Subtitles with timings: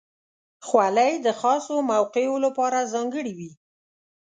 [0.67, 3.51] خولۍ د خاصو موقعو لپاره ځانګړې وي.